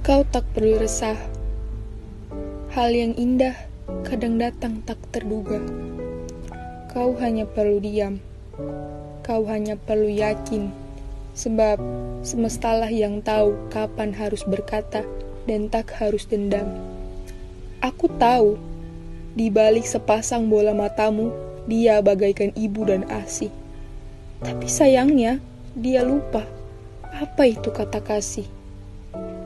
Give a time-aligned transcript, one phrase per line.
[0.00, 1.20] Kau tak perlu resah.
[2.72, 3.52] Hal yang indah
[4.08, 5.60] kadang datang tak terduga.
[6.88, 8.16] Kau hanya perlu diam.
[9.20, 10.72] Kau hanya perlu yakin.
[11.36, 11.76] Sebab
[12.24, 15.04] semestalah yang tahu kapan harus berkata
[15.44, 16.80] dan tak harus dendam.
[17.84, 18.56] Aku tahu,
[19.36, 21.28] di balik sepasang bola matamu,
[21.68, 23.52] dia bagaikan ibu dan asi.
[24.40, 25.44] Tapi sayangnya,
[25.76, 26.48] dia lupa
[27.12, 28.59] apa itu kata kasih.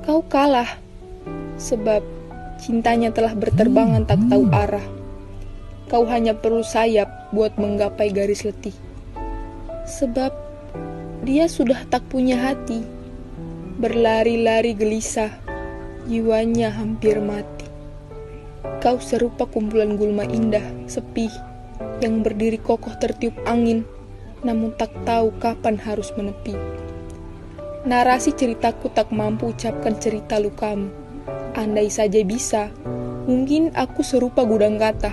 [0.04, 0.68] Kau kalah,
[1.56, 2.04] sebab
[2.60, 4.84] cintanya telah berterbangan tak tahu arah.
[5.88, 8.76] Kau hanya perlu sayap buat menggapai garis letih.
[9.88, 10.28] Sebab
[11.24, 12.84] dia sudah tak punya hati.
[13.80, 15.32] Berlari-lari gelisah,
[16.04, 17.64] jiwanya hampir mati.
[18.84, 21.32] Kau serupa kumpulan gulma indah, sepi,
[22.04, 23.88] yang berdiri kokoh tertiup angin,
[24.44, 26.52] namun tak tahu kapan harus menepi.
[27.84, 30.88] Narasi ceritaku tak mampu ucapkan cerita lukamu.
[31.52, 32.72] Andai saja bisa,
[33.28, 35.12] mungkin aku serupa gudang kata.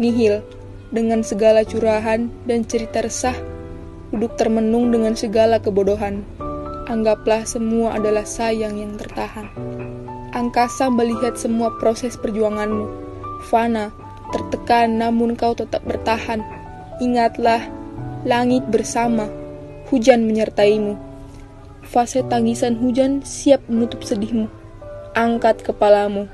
[0.00, 0.40] Nihil,
[0.88, 3.36] dengan segala curahan dan cerita resah,
[4.08, 6.24] duduk termenung dengan segala kebodohan.
[6.88, 9.52] Anggaplah semua adalah sayang yang tertahan.
[10.32, 12.88] Angkasa melihat semua proses perjuanganmu.
[13.52, 13.92] Fana,
[14.32, 16.40] tertekan namun kau tetap bertahan.
[17.04, 17.68] Ingatlah,
[18.24, 19.28] langit bersama,
[19.92, 21.11] hujan menyertaimu.
[21.92, 24.48] Fase tangisan hujan siap menutup sedihmu.
[25.12, 26.24] Angkat kepalamu,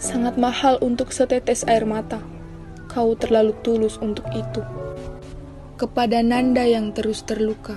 [0.00, 2.24] sangat mahal untuk setetes air mata.
[2.88, 4.64] Kau terlalu tulus untuk itu.
[5.76, 7.76] Kepada Nanda yang terus terluka,